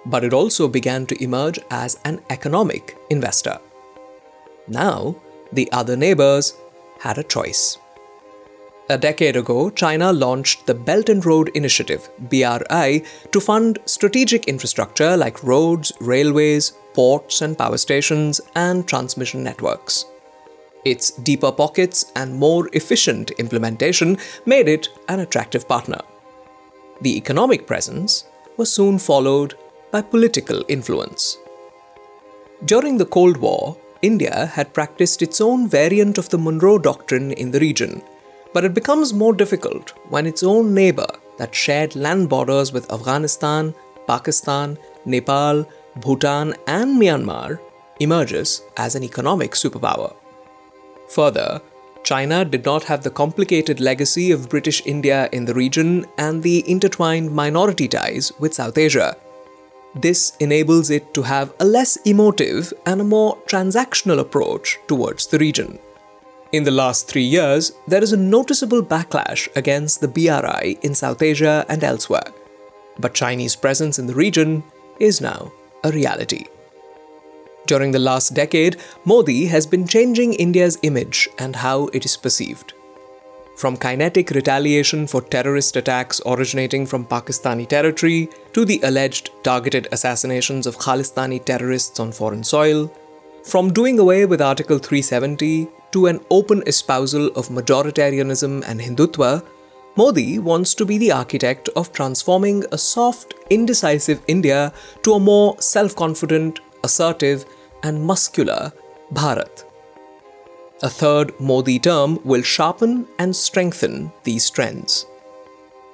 but 0.05 0.25
it 0.25 0.33
also 0.33 0.69
began 0.69 1.07
to 1.07 1.23
emerge 1.23 1.59
as 1.71 1.99
an 2.05 2.21
economic 2.29 2.97
investor. 3.09 3.59
Now, 4.67 5.17
the 5.51 5.71
other 5.73 5.97
neighbors 5.97 6.55
had 7.01 7.17
a 7.17 7.23
choice. 7.23 7.79
A 8.91 8.97
decade 8.97 9.37
ago, 9.37 9.69
China 9.69 10.15
launched 10.15 10.65
the 10.65 10.75
Belt 10.75 11.11
and 11.11 11.25
Road 11.25 11.51
Initiative, 11.55 12.09
BRI, 12.19 13.03
to 13.33 13.41
fund 13.41 13.79
strategic 13.85 14.49
infrastructure 14.49 15.15
like 15.15 15.45
roads, 15.45 15.93
railways, 16.01 16.73
ports 16.95 17.43
and 17.43 17.59
power 17.59 17.77
stations, 17.77 18.41
and 18.55 18.89
transmission 18.89 19.45
networks. 19.45 20.07
Its 20.87 21.11
deeper 21.11 21.53
pockets 21.53 22.13
and 22.17 22.35
more 22.35 22.71
efficient 22.73 23.31
implementation 23.33 24.17
made 24.47 24.69
it 24.69 24.89
an 25.09 25.21
attractive 25.21 25.69
partner. 25.69 26.01
The 27.03 27.15
economic 27.19 27.67
presence 27.67 28.25
was 28.57 28.73
soon 28.73 28.99
followed 28.99 29.55
by 29.91 30.01
political 30.01 30.65
influence. 30.67 31.37
During 32.65 32.97
the 32.97 33.07
Cold 33.07 33.37
War, 33.37 33.77
India 34.01 34.47
had 34.47 34.73
practiced 34.73 35.21
its 35.21 35.43
own 35.43 35.69
variant 35.69 36.17
of 36.17 36.31
the 36.31 36.39
Monroe 36.39 36.79
Doctrine 36.79 37.33
in 37.33 37.51
the 37.51 37.61
region, 37.61 38.03
but 38.53 38.65
it 38.65 38.75
becomes 38.75 39.13
more 39.13 39.33
difficult 39.33 39.93
when 40.09 40.27
its 40.27 40.43
own 40.43 40.75
neighbor 40.75 41.09
that 41.39 41.55
shared 41.55 41.95
land 41.95 42.29
borders 42.29 42.73
with 42.73 42.93
Afghanistan, 42.93 43.75
Pakistan, 44.07 44.79
Nepal, 45.05 45.67
Bhutan, 45.97 46.55
and 46.67 47.01
Myanmar 47.01 47.61
emerges 48.01 48.63
as 48.77 48.95
an 48.95 49.03
economic 49.03 49.53
superpower. 49.53 50.15
Further, 51.11 51.61
China 52.05 52.45
did 52.45 52.65
not 52.65 52.85
have 52.85 53.03
the 53.03 53.11
complicated 53.11 53.81
legacy 53.81 54.31
of 54.31 54.49
British 54.49 54.85
India 54.87 55.29
in 55.33 55.45
the 55.45 55.55
region 55.55 56.07
and 56.17 56.43
the 56.43 56.69
intertwined 56.71 57.31
minority 57.31 57.89
ties 57.89 58.33
with 58.39 58.55
South 58.55 58.79
Asia. 58.79 59.17
This 59.95 60.37
enables 60.39 60.91
it 60.91 61.13
to 61.15 61.23
have 61.23 61.53
a 61.61 61.65
less 61.65 61.97
emotive 62.07 62.73
and 62.87 63.01
a 63.01 63.05
more 63.05 63.37
transactional 63.47 64.21
approach 64.21 64.79
towards 64.87 65.27
the 65.27 65.39
region. 65.39 65.79
In 66.51 66.65
the 66.65 66.71
last 66.71 67.09
three 67.09 67.25
years, 67.25 67.73
there 67.87 68.03
is 68.03 68.15
a 68.15 68.17
noticeable 68.17 68.83
backlash 68.83 69.55
against 69.55 70.01
the 70.01 70.09
BRI 70.09 70.79
in 70.81 70.95
South 70.95 71.21
Asia 71.21 71.67
and 71.69 71.85
elsewhere, 71.85 72.33
but 72.99 73.13
Chinese 73.13 73.55
presence 73.55 73.99
in 73.99 74.07
the 74.07 74.15
region 74.15 74.63
is 74.99 75.21
now 75.21 75.53
a 75.85 75.93
reality. 75.93 76.47
During 77.67 77.93
the 77.93 77.99
last 77.99 78.33
decade, 78.33 78.79
Modi 79.05 79.45
has 79.45 79.67
been 79.67 79.87
changing 79.87 80.33
India's 80.33 80.79
image 80.83 81.29
and 81.39 81.55
how 81.57 81.89
it 81.89 82.07
is 82.07 82.17
perceived. 82.17 82.73
From 83.59 83.77
kinetic 83.77 84.31
retaliation 84.31 85.07
for 85.07 85.21
terrorist 85.21 85.77
attacks 85.77 86.19
originating 86.25 86.87
from 86.87 87.05
Pakistani 87.05 87.69
territory 87.69 88.31
to 88.55 88.65
the 88.65 88.81
alleged 88.85 89.33
targeted 89.43 89.87
assassinations 89.93 90.67
of 90.67 90.79
Khalistani 90.79 91.45
terrorists 91.45 92.01
on 92.01 92.11
foreign 92.11 92.43
soil, 92.43 92.91
from 93.45 93.71
doing 93.71 93.99
away 93.99 94.25
with 94.25 94.41
Article 94.41 94.79
370 94.79 95.69
to 95.93 96.07
an 96.07 96.21
open 96.31 96.63
espousal 96.67 97.29
of 97.29 97.49
majoritarianism 97.49 98.65
and 98.67 98.81
Hindutva, 98.81 99.45
Modi 99.97 100.39
wants 100.39 100.75
to 100.75 100.85
be 100.85 100.97
the 100.97 101.11
architect 101.11 101.69
of 101.75 101.93
transforming 101.93 102.65
a 102.71 102.79
soft, 102.79 103.35
indecisive 103.51 104.23
India 104.29 104.73
to 105.03 105.15
a 105.15 105.21
more 105.21 105.61
self 105.61 105.97
confident, 105.97 106.61
assertive, 106.85 107.45
and 107.83 108.03
muscular 108.03 108.73
Bharat. 109.13 109.65
A 110.83 110.89
third 110.89 111.33
Modi 111.41 111.81
term 111.81 112.21
will 112.25 112.43
sharpen 112.43 113.09
and 113.19 113.35
strengthen 113.35 114.13
these 114.23 114.49
trends. 114.51 115.07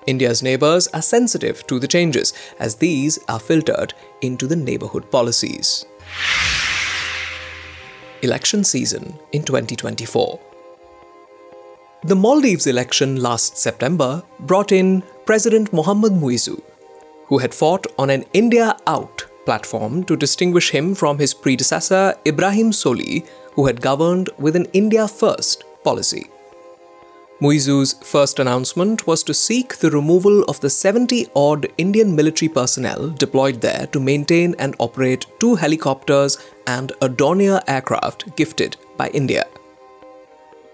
India's 0.06 0.42
neighbours 0.42 0.86
are 0.88 1.00
sensitive 1.00 1.66
to 1.66 1.78
the 1.78 1.88
changes 1.88 2.34
as 2.58 2.76
these 2.76 3.18
are 3.26 3.40
filtered 3.40 3.94
into 4.20 4.46
the 4.46 4.56
neighbourhood 4.56 5.10
policies. 5.10 5.86
Election 8.24 8.64
season 8.64 9.18
in 9.32 9.42
2024. 9.42 10.40
The 12.04 12.16
Maldives 12.16 12.66
election 12.66 13.16
last 13.16 13.58
September 13.58 14.22
brought 14.40 14.72
in 14.72 15.02
President 15.26 15.74
Mohammad 15.74 16.12
Muizzu, 16.12 16.62
who 17.26 17.36
had 17.36 17.52
fought 17.52 17.86
on 17.98 18.08
an 18.08 18.24
India 18.32 18.78
out 18.86 19.26
platform 19.44 20.04
to 20.04 20.16
distinguish 20.16 20.70
him 20.70 20.94
from 20.94 21.18
his 21.18 21.34
predecessor 21.34 22.14
Ibrahim 22.26 22.70
Solih, 22.70 23.28
who 23.52 23.66
had 23.66 23.82
governed 23.82 24.30
with 24.38 24.56
an 24.56 24.68
India 24.72 25.06
First 25.06 25.64
policy. 25.84 26.30
Muizzu's 27.40 27.94
first 27.94 28.38
announcement 28.38 29.08
was 29.08 29.24
to 29.24 29.34
seek 29.34 29.76
the 29.76 29.90
removal 29.90 30.44
of 30.44 30.60
the 30.60 30.70
70 30.70 31.26
odd 31.34 31.66
Indian 31.78 32.14
military 32.14 32.48
personnel 32.48 33.10
deployed 33.10 33.60
there 33.60 33.88
to 33.88 33.98
maintain 33.98 34.54
and 34.60 34.76
operate 34.78 35.26
two 35.40 35.56
helicopters 35.56 36.38
and 36.68 36.92
a 37.02 37.08
Dornier 37.08 37.60
aircraft 37.66 38.36
gifted 38.36 38.76
by 38.96 39.08
India. 39.08 39.46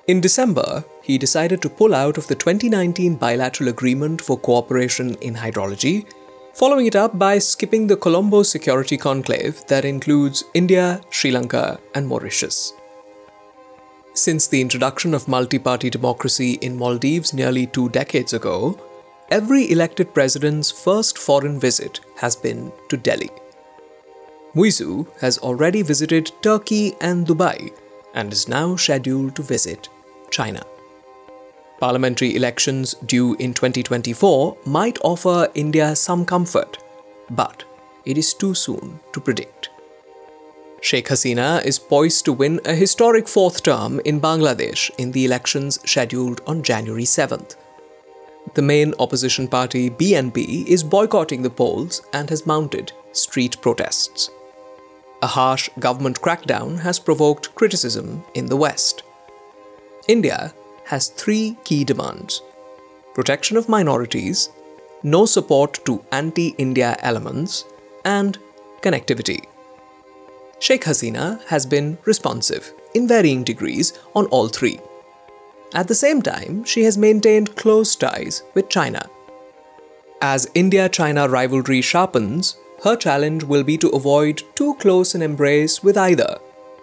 In 0.07 0.21
December, 0.21 0.85
he 1.02 1.17
decided 1.17 1.62
to 1.62 1.71
pull 1.71 1.95
out 1.95 2.19
of 2.19 2.26
the 2.26 2.35
2019 2.35 3.14
bilateral 3.14 3.71
agreement 3.71 4.21
for 4.21 4.38
cooperation 4.38 5.14
in 5.23 5.35
hydrology, 5.35 6.05
following 6.52 6.85
it 6.85 6.97
up 6.97 7.19
by 7.19 7.38
skipping 7.38 7.87
the 7.87 7.97
Colombo 7.97 8.43
Security 8.43 8.99
Conclave 8.99 9.64
that 9.69 9.87
includes 9.87 10.45
India, 10.52 11.00
Sri 11.09 11.31
Lanka, 11.31 11.81
and 11.95 12.07
Mauritius. 12.07 12.75
Since 14.21 14.49
the 14.49 14.61
introduction 14.61 15.15
of 15.15 15.29
multi 15.29 15.59
party 15.59 15.89
democracy 15.89 16.59
in 16.61 16.77
Maldives 16.77 17.33
nearly 17.33 17.67
two 17.67 17.89
decades 17.89 18.35
ago, 18.35 18.79
every 19.31 19.73
elected 19.73 20.12
president's 20.12 20.71
first 20.71 21.17
foreign 21.17 21.59
visit 21.59 22.00
has 22.19 22.37
been 22.37 22.71
to 22.91 22.99
Delhi. 22.99 23.31
Muizzu 24.55 25.07
has 25.23 25.39
already 25.39 25.81
visited 25.81 26.33
Turkey 26.43 26.97
and 27.00 27.27
Dubai 27.27 27.73
and 28.12 28.31
is 28.31 28.47
now 28.47 28.77
scheduled 28.77 29.35
to 29.37 29.43
visit 29.43 29.89
China. 30.31 30.61
Parliamentary 31.79 32.37
elections 32.37 32.93
due 33.07 33.37
in 33.37 33.55
2024 33.55 34.59
might 34.67 34.99
offer 35.03 35.49
India 35.55 35.97
some 35.97 36.27
comfort, 36.27 36.77
but 37.31 37.65
it 38.05 38.19
is 38.19 38.35
too 38.35 38.53
soon 38.53 39.00
to 39.15 39.21
predict. 39.23 39.70
Sheikh 40.83 41.09
Hasina 41.09 41.63
is 41.65 41.79
poised 41.79 42.25
to 42.25 42.33
win 42.33 42.59
a 42.65 42.75
historic 42.75 43.29
fourth 43.29 43.63
term 43.63 44.01
in 44.07 44.21
Bangladesh 44.21 44.91
in 44.97 45.13
the 45.13 45.27
elections 45.27 45.79
scheduled 45.85 46.41
on 46.47 46.63
January 46.63 47.05
7th. 47.05 47.57
The 48.55 48.63
main 48.63 48.95
opposition 48.99 49.47
party, 49.47 49.91
BNP, 49.91 50.67
is 50.67 50.83
boycotting 50.83 51.43
the 51.43 51.51
polls 51.51 52.03
and 52.15 52.31
has 52.31 52.47
mounted 52.47 52.93
street 53.13 53.61
protests. 53.61 54.31
A 55.23 55.27
harsh 55.27 55.69
government 55.79 56.23
crackdown 56.23 56.81
has 56.81 56.99
provoked 56.99 57.55
criticism 57.55 58.25
in 58.35 58.47
the 58.47 58.57
West. 58.57 59.03
India 60.09 60.55
has 60.87 61.09
three 61.09 61.59
key 61.63 61.85
demands 61.85 62.43
protection 63.15 63.59
of 63.59 63.69
minorities, 63.69 64.49
no 65.03 65.27
support 65.27 65.85
to 65.85 66.03
anti 66.11 66.55
India 66.57 66.97
elements, 67.01 67.67
and 68.05 68.39
connectivity. 68.81 69.45
Sheikh 70.61 70.85
Hasina 70.85 71.43
has 71.47 71.64
been 71.64 71.97
responsive 72.05 72.75
in 72.95 73.09
varying 73.09 73.43
degrees 73.45 73.95
on 74.14 74.26
all 74.26 74.49
three. 74.49 74.79
At 75.75 75.88
the 75.88 75.95
same 75.95 76.21
time, 76.21 76.64
she 76.64 76.83
has 76.85 76.99
maintained 76.99 77.57
close 77.57 77.97
ties 77.97 78.43
with 78.52 78.69
China. 78.69 79.09
As 80.21 80.50
India 80.55 80.90
China 80.90 81.29
rivalry 81.29 81.81
sharpens, 81.81 82.59
her 82.85 82.95
challenge 82.95 83.43
will 83.43 83.62
be 83.62 83.79
to 83.79 83.88
avoid 83.88 84.43
too 84.55 84.75
close 84.75 85.14
an 85.14 85.23
embrace 85.23 85.83
with 85.83 85.97
either, 85.97 86.38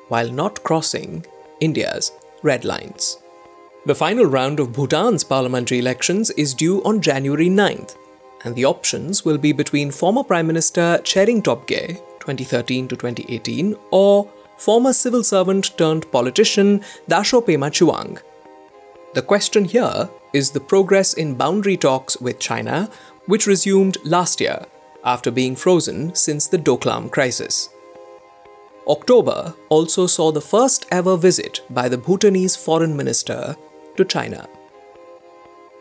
while 0.07 0.31
not 0.31 0.63
crossing 0.63 1.23
India's 1.59 2.11
red 2.41 2.65
lines. 2.65 3.17
The 3.85 3.95
final 3.95 4.25
round 4.25 4.59
of 4.59 4.73
Bhutan's 4.73 5.23
parliamentary 5.23 5.77
elections 5.77 6.31
is 6.31 6.55
due 6.55 6.83
on 6.83 6.99
January 6.99 7.49
9th, 7.49 7.95
and 8.43 8.55
the 8.55 8.65
options 8.65 9.23
will 9.23 9.37
be 9.37 9.51
between 9.51 9.91
former 9.91 10.23
Prime 10.23 10.47
Minister 10.47 10.99
Tshering 11.03 11.43
Tobgay 11.43 12.01
2013 12.27 12.89
to 12.89 12.95
2018, 12.97 13.75
or 13.91 14.29
former 14.57 14.91
civil 14.91 15.23
servant 15.23 15.77
turned 15.77 16.11
politician 16.11 16.81
Dasho 17.09 17.41
Pema 17.41 17.69
Tshewang. 17.71 18.21
The 19.13 19.21
question 19.21 19.63
here 19.63 20.09
is 20.33 20.51
the 20.51 20.59
progress 20.59 21.13
in 21.13 21.35
boundary 21.35 21.77
talks 21.77 22.19
with 22.19 22.37
China, 22.39 22.89
which 23.27 23.47
resumed 23.47 23.97
last 24.03 24.41
year 24.41 24.65
after 25.05 25.31
being 25.31 25.55
frozen 25.55 26.13
since 26.15 26.47
the 26.47 26.57
Doklam 26.57 27.09
crisis. 27.09 27.69
October 28.87 29.53
also 29.69 30.05
saw 30.05 30.31
the 30.31 30.41
first 30.41 30.85
ever 30.91 31.15
visit 31.15 31.61
by 31.69 31.87
the 31.87 31.97
Bhutanese 31.97 32.55
foreign 32.57 32.95
minister 32.97 33.55
to 33.95 34.03
China. 34.03 34.47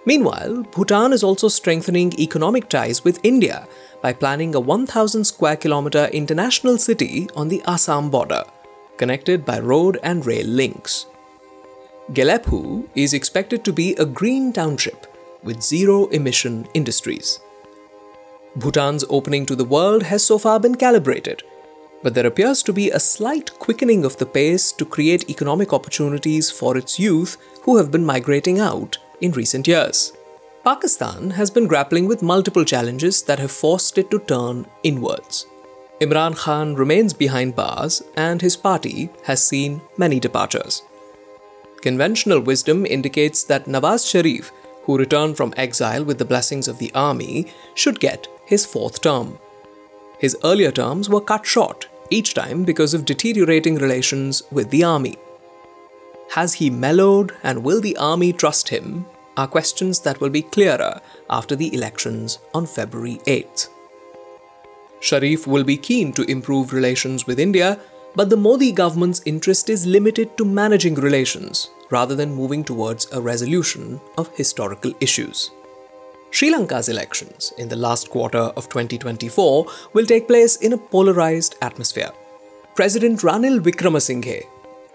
Meanwhile, 0.04 0.62
Bhutan 0.70 1.12
is 1.12 1.24
also 1.24 1.48
strengthening 1.48 2.12
economic 2.20 2.68
ties 2.68 3.02
with 3.02 3.24
India 3.24 3.66
by 4.02 4.12
planning 4.12 4.54
a 4.54 4.60
1,000 4.60 5.24
square 5.24 5.56
kilometer 5.56 6.06
international 6.06 6.78
city 6.78 7.28
on 7.34 7.48
the 7.48 7.62
Assam 7.66 8.10
border, 8.10 8.44
connected 8.96 9.44
by 9.44 9.58
road 9.58 9.98
and 10.02 10.24
rail 10.24 10.46
links. 10.46 11.06
Gelephu 12.12 12.88
is 12.94 13.14
expected 13.14 13.64
to 13.64 13.72
be 13.72 13.94
a 13.94 14.06
green 14.06 14.52
township 14.52 15.06
with 15.42 15.62
zero 15.62 16.06
emission 16.08 16.66
industries. 16.74 17.40
Bhutan's 18.56 19.04
opening 19.10 19.44
to 19.46 19.56
the 19.56 19.64
world 19.64 20.04
has 20.04 20.24
so 20.24 20.38
far 20.38 20.58
been 20.58 20.76
calibrated, 20.76 21.42
but 22.02 22.14
there 22.14 22.26
appears 22.26 22.62
to 22.62 22.72
be 22.72 22.90
a 22.90 23.00
slight 23.00 23.58
quickening 23.58 24.04
of 24.04 24.16
the 24.16 24.26
pace 24.26 24.72
to 24.72 24.84
create 24.84 25.28
economic 25.28 25.72
opportunities 25.72 26.50
for 26.50 26.76
its 26.76 26.98
youth 26.98 27.36
who 27.62 27.76
have 27.76 27.90
been 27.90 28.04
migrating 28.04 28.60
out 28.60 28.98
in 29.20 29.32
recent 29.32 29.66
years. 29.66 30.12
Pakistan 30.66 31.30
has 31.30 31.48
been 31.48 31.68
grappling 31.68 32.08
with 32.08 32.24
multiple 32.24 32.64
challenges 32.64 33.22
that 33.22 33.38
have 33.38 33.52
forced 33.52 33.98
it 33.98 34.10
to 34.10 34.18
turn 34.18 34.66
inwards. 34.82 35.46
Imran 36.00 36.34
Khan 36.36 36.74
remains 36.74 37.12
behind 37.12 37.54
bars, 37.54 38.02
and 38.16 38.42
his 38.42 38.56
party 38.56 39.08
has 39.26 39.46
seen 39.46 39.80
many 39.96 40.18
departures. 40.18 40.82
Conventional 41.82 42.40
wisdom 42.40 42.84
indicates 42.84 43.44
that 43.44 43.66
Nawaz 43.66 44.10
Sharif, 44.10 44.50
who 44.82 44.98
returned 44.98 45.36
from 45.36 45.54
exile 45.56 46.04
with 46.04 46.18
the 46.18 46.24
blessings 46.24 46.66
of 46.66 46.78
the 46.78 46.90
army, 46.96 47.46
should 47.76 48.00
get 48.00 48.26
his 48.44 48.66
fourth 48.66 49.00
term. 49.00 49.38
His 50.18 50.36
earlier 50.42 50.72
terms 50.72 51.08
were 51.08 51.20
cut 51.20 51.46
short, 51.46 51.86
each 52.10 52.34
time 52.34 52.64
because 52.64 52.92
of 52.92 53.04
deteriorating 53.04 53.76
relations 53.76 54.42
with 54.50 54.70
the 54.70 54.82
army. 54.82 55.14
Has 56.32 56.54
he 56.54 56.70
mellowed 56.70 57.36
and 57.44 57.62
will 57.62 57.80
the 57.80 57.96
army 57.98 58.32
trust 58.32 58.70
him 58.70 59.06
are 59.36 59.46
questions 59.46 60.00
that 60.00 60.20
will 60.20 60.30
be 60.30 60.42
clearer 60.42 61.00
after 61.30 61.56
the 61.56 61.72
elections 61.74 62.38
on 62.54 62.66
February 62.66 63.20
8th. 63.26 63.68
Sharif 65.00 65.46
will 65.46 65.64
be 65.64 65.76
keen 65.76 66.12
to 66.14 66.30
improve 66.30 66.72
relations 66.72 67.26
with 67.26 67.38
India, 67.38 67.78
but 68.14 68.30
the 68.30 68.36
Modi 68.36 68.72
government's 68.72 69.22
interest 69.26 69.68
is 69.68 69.86
limited 69.86 70.36
to 70.38 70.44
managing 70.44 70.94
relations 70.94 71.70
rather 71.90 72.14
than 72.14 72.34
moving 72.34 72.64
towards 72.64 73.10
a 73.12 73.20
resolution 73.20 74.00
of 74.18 74.34
historical 74.36 74.92
issues. 75.00 75.50
Sri 76.30 76.50
Lanka's 76.50 76.88
elections 76.88 77.52
in 77.56 77.68
the 77.68 77.76
last 77.76 78.10
quarter 78.10 78.50
of 78.56 78.68
2024 78.68 79.66
will 79.92 80.06
take 80.06 80.26
place 80.26 80.56
in 80.56 80.72
a 80.72 80.78
polarized 80.78 81.56
atmosphere. 81.62 82.10
President 82.74 83.20
Ranil 83.20 83.60
Wickremesinghe, 83.60 84.44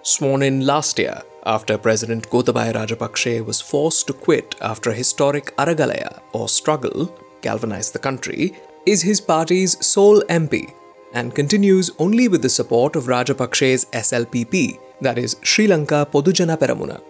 sworn 0.03 0.41
in 0.41 0.65
last 0.65 0.99
year, 0.99 1.21
after 1.45 1.77
President 1.77 2.29
Gotabaya 2.29 2.73
Rajapakse 2.73 3.43
was 3.45 3.61
forced 3.61 4.07
to 4.07 4.13
quit 4.13 4.55
after 4.61 4.89
a 4.89 4.95
historic 4.95 5.55
Aragalaya 5.57 6.21
or 6.33 6.47
struggle 6.47 7.13
galvanized 7.41 7.93
the 7.93 7.99
country, 7.99 8.53
is 8.85 9.01
his 9.01 9.21
party's 9.21 9.83
sole 9.85 10.21
MP 10.23 10.73
and 11.13 11.35
continues 11.35 11.91
only 11.99 12.27
with 12.27 12.41
the 12.41 12.49
support 12.49 12.95
of 12.95 13.05
Rajapakse's 13.05 13.85
SLPP, 13.85 14.79
that 15.01 15.17
is 15.17 15.35
Sri 15.43 15.67
Lanka 15.67 16.07
Podujana 16.11 16.57
Peramuna. 16.57 17.01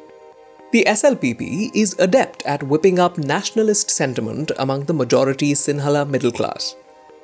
The 0.71 0.85
SLPP 0.87 1.71
is 1.75 1.99
adept 1.99 2.43
at 2.43 2.63
whipping 2.63 2.97
up 2.97 3.17
nationalist 3.17 3.89
sentiment 3.89 4.51
among 4.57 4.85
the 4.85 4.93
majority 4.93 5.53
Sinhala 5.53 6.09
middle 6.09 6.31
class. 6.31 6.75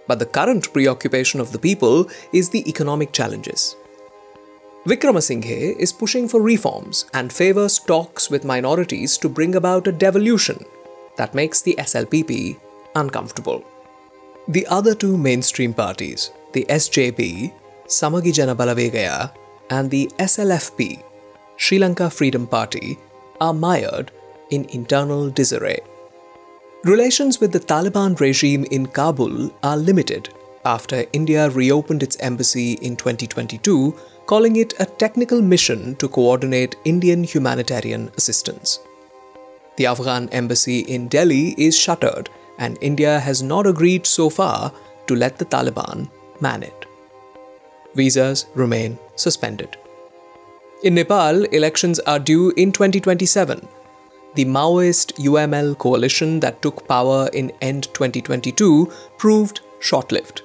But 0.05 0.19
the 0.19 0.25
current 0.25 0.71
preoccupation 0.73 1.39
of 1.39 1.51
the 1.51 1.59
people 1.59 2.09
is 2.33 2.49
the 2.49 2.67
economic 2.69 3.13
challenges. 3.13 3.75
Wickremesinghe 4.87 5.75
is 5.75 5.91
pushing 5.91 6.29
for 6.29 6.41
reforms 6.41 7.03
and 7.13 7.33
favors 7.33 7.77
talks 7.77 8.29
with 8.29 8.45
minorities 8.45 9.17
to 9.17 9.27
bring 9.27 9.53
about 9.53 9.85
a 9.85 9.91
devolution 9.91 10.63
that 11.17 11.35
makes 11.35 11.61
the 11.61 11.75
SLPP 11.77 12.57
uncomfortable. 12.95 13.65
The 14.47 14.65
other 14.67 14.95
two 14.95 15.17
mainstream 15.17 15.73
parties, 15.73 16.31
the 16.53 16.65
SJP, 16.69 17.51
Samagi 17.87 18.33
Jana 18.33 18.55
Balavegaya, 18.55 19.33
and 19.69 19.91
the 19.91 20.09
SLFP, 20.19 21.03
Sri 21.57 21.79
Lanka 21.79 22.09
Freedom 22.09 22.47
Party, 22.47 22.97
are 23.41 23.53
mired 23.53 24.11
in 24.51 24.63
internal 24.69 25.29
disarray. 25.29 25.81
Relations 26.85 27.41
with 27.41 27.51
the 27.51 27.59
Taliban 27.59 28.17
regime 28.21 28.63
in 28.71 28.85
Kabul 28.85 29.51
are 29.63 29.75
limited 29.75 30.29
after 30.63 31.05
India 31.11 31.49
reopened 31.49 32.03
its 32.03 32.17
embassy 32.21 32.73
in 32.73 32.95
2022 32.95 33.93
calling 34.27 34.57
it 34.57 34.73
a 34.79 34.85
technical 34.85 35.41
mission 35.41 35.95
to 35.95 36.07
coordinate 36.09 36.75
Indian 36.83 37.23
humanitarian 37.23 38.11
assistance. 38.17 38.79
The 39.77 39.85
Afghan 39.85 40.27
embassy 40.29 40.79
in 40.81 41.07
Delhi 41.07 41.55
is 41.57 41.77
shuttered, 41.77 42.29
and 42.59 42.77
India 42.81 43.19
has 43.19 43.41
not 43.41 43.65
agreed 43.65 44.05
so 44.05 44.29
far 44.29 44.73
to 45.07 45.15
let 45.15 45.37
the 45.37 45.45
Taliban 45.45 46.09
man 46.41 46.63
it. 46.63 46.85
Visas 47.95 48.47
remain 48.53 48.99
suspended. 49.15 49.77
In 50.83 50.95
Nepal, 50.95 51.45
elections 51.45 51.99
are 52.01 52.19
due 52.19 52.51
in 52.57 52.71
2027. 52.71 53.67
The 54.35 54.45
Maoist 54.45 55.13
UML 55.13 55.77
coalition 55.77 56.39
that 56.41 56.61
took 56.61 56.87
power 56.87 57.29
in 57.33 57.51
end 57.61 57.85
2022 57.93 58.91
proved 59.17 59.61
short 59.79 60.11
lived. 60.11 60.41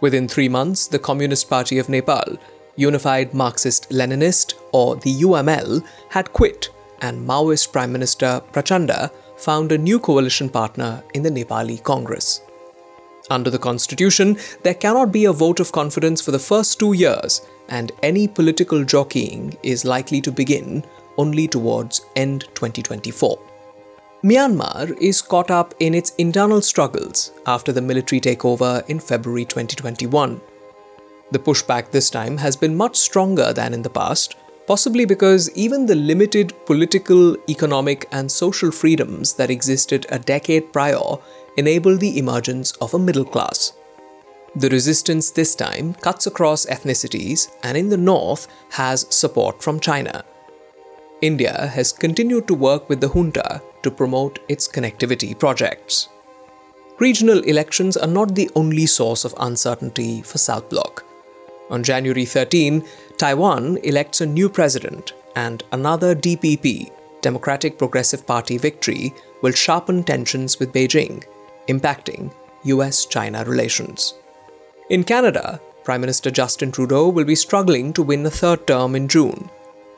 Within 0.00 0.26
three 0.26 0.48
months, 0.48 0.88
the 0.88 0.98
Communist 0.98 1.48
Party 1.48 1.78
of 1.78 1.88
Nepal 1.88 2.36
Unified 2.80 3.34
Marxist 3.34 3.90
Leninist, 3.90 4.54
or 4.72 4.96
the 4.96 5.20
UML, 5.20 5.84
had 6.08 6.32
quit, 6.32 6.70
and 7.02 7.28
Maoist 7.28 7.72
Prime 7.72 7.92
Minister 7.92 8.40
Prachanda 8.52 9.10
found 9.36 9.70
a 9.70 9.78
new 9.78 9.98
coalition 9.98 10.48
partner 10.48 11.02
in 11.12 11.22
the 11.22 11.30
Nepali 11.30 11.82
Congress. 11.82 12.40
Under 13.30 13.50
the 13.50 13.58
constitution, 13.58 14.38
there 14.62 14.74
cannot 14.74 15.12
be 15.12 15.26
a 15.26 15.32
vote 15.32 15.60
of 15.60 15.72
confidence 15.72 16.22
for 16.22 16.30
the 16.30 16.38
first 16.38 16.78
two 16.78 16.94
years, 16.94 17.42
and 17.68 17.92
any 18.02 18.26
political 18.26 18.82
jockeying 18.84 19.56
is 19.62 19.84
likely 19.84 20.20
to 20.22 20.32
begin 20.32 20.82
only 21.18 21.46
towards 21.46 22.06
end 22.16 22.46
2024. 22.54 23.38
Myanmar 24.24 24.96
is 25.00 25.22
caught 25.22 25.50
up 25.50 25.74
in 25.80 25.94
its 25.94 26.14
internal 26.16 26.60
struggles 26.60 27.32
after 27.46 27.72
the 27.72 27.82
military 27.82 28.20
takeover 28.20 28.86
in 28.88 28.98
February 29.00 29.44
2021. 29.44 30.40
The 31.32 31.38
pushback 31.38 31.90
this 31.90 32.10
time 32.10 32.38
has 32.38 32.56
been 32.56 32.76
much 32.76 32.96
stronger 32.96 33.52
than 33.52 33.72
in 33.72 33.82
the 33.82 33.90
past, 33.90 34.36
possibly 34.66 35.04
because 35.04 35.50
even 35.56 35.86
the 35.86 35.94
limited 35.94 36.54
political, 36.66 37.36
economic, 37.48 38.08
and 38.12 38.30
social 38.30 38.70
freedoms 38.70 39.34
that 39.34 39.50
existed 39.50 40.06
a 40.10 40.18
decade 40.18 40.72
prior 40.72 41.16
enabled 41.56 42.00
the 42.00 42.18
emergence 42.18 42.72
of 42.72 42.94
a 42.94 42.98
middle 42.98 43.24
class. 43.24 43.72
The 44.56 44.68
resistance 44.68 45.30
this 45.30 45.54
time 45.54 45.94
cuts 45.94 46.26
across 46.26 46.66
ethnicities 46.66 47.48
and 47.62 47.76
in 47.76 47.88
the 47.88 47.96
north 47.96 48.48
has 48.70 49.06
support 49.14 49.62
from 49.62 49.78
China. 49.78 50.24
India 51.20 51.66
has 51.74 51.92
continued 51.92 52.48
to 52.48 52.54
work 52.54 52.88
with 52.88 53.00
the 53.00 53.08
junta 53.08 53.62
to 53.82 53.90
promote 53.90 54.38
its 54.48 54.66
connectivity 54.66 55.38
projects. 55.38 56.08
Regional 56.98 57.40
elections 57.40 57.96
are 57.96 58.06
not 58.06 58.34
the 58.34 58.50
only 58.56 58.86
source 58.86 59.24
of 59.24 59.34
uncertainty 59.38 60.22
for 60.22 60.38
South 60.38 60.68
Bloc. 60.68 61.04
On 61.70 61.82
January 61.82 62.24
13, 62.24 62.84
Taiwan 63.16 63.78
elects 63.78 64.20
a 64.20 64.26
new 64.26 64.48
president, 64.48 65.12
and 65.36 65.62
another 65.72 66.14
DPP, 66.14 66.90
Democratic 67.20 67.78
Progressive 67.78 68.26
Party 68.26 68.58
victory, 68.58 69.14
will 69.42 69.52
sharpen 69.52 70.02
tensions 70.02 70.58
with 70.58 70.72
Beijing, 70.72 71.24
impacting 71.68 72.32
US 72.64 73.06
China 73.06 73.44
relations. 73.44 74.14
In 74.88 75.04
Canada, 75.04 75.60
Prime 75.84 76.00
Minister 76.00 76.30
Justin 76.30 76.72
Trudeau 76.72 77.08
will 77.08 77.24
be 77.24 77.34
struggling 77.36 77.92
to 77.92 78.02
win 78.02 78.26
a 78.26 78.30
third 78.30 78.66
term 78.66 78.96
in 78.96 79.06
June, 79.06 79.48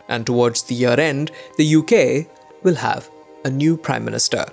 and 0.08 0.26
towards 0.26 0.62
the 0.62 0.74
year 0.74 1.00
end, 1.00 1.30
the 1.56 1.76
UK 1.76 2.26
will 2.62 2.76
have 2.76 3.10
a 3.44 3.50
new 3.50 3.76
Prime 3.76 4.04
Minister. 4.04 4.44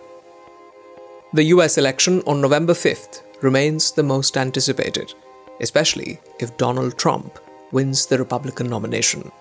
The 1.34 1.44
US 1.56 1.78
election 1.78 2.24
on 2.26 2.42
November 2.42 2.74
5th 2.74 3.22
remains 3.42 3.92
the 3.92 4.04
most 4.04 4.38
anticipated, 4.38 5.14
especially 5.62 6.19
if 6.39 6.58
Donald 6.58 6.98
Trump 6.98 7.39
wins 7.72 8.06
the 8.06 8.17
Republican 8.17 8.67
nomination. 8.67 9.32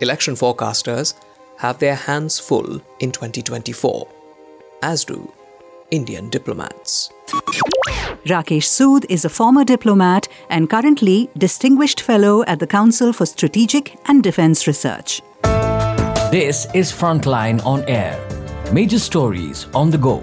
Election 0.00 0.34
forecasters 0.34 1.14
have 1.58 1.78
their 1.78 1.94
hands 1.94 2.38
full 2.38 2.80
in 3.00 3.12
2024, 3.12 4.08
as 4.82 5.04
do 5.04 5.32
Indian 5.90 6.28
diplomats. 6.28 7.10
Rakesh 8.24 8.68
Sood 8.68 9.04
is 9.08 9.24
a 9.24 9.28
former 9.28 9.64
diplomat 9.64 10.28
and 10.48 10.68
currently 10.68 11.28
Distinguished 11.36 12.00
Fellow 12.00 12.44
at 12.44 12.58
the 12.58 12.66
Council 12.66 13.12
for 13.12 13.26
Strategic 13.26 13.96
and 14.06 14.22
Defense 14.22 14.66
Research. 14.66 15.22
This 16.30 16.66
is 16.74 16.92
Frontline 16.92 17.64
on 17.66 17.84
Air. 17.88 18.18
Major 18.72 18.98
stories 18.98 19.66
on 19.74 19.90
the 19.90 19.98
go. 19.98 20.22